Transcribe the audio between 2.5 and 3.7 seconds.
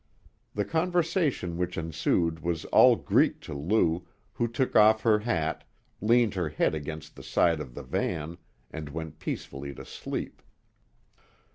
all Greek to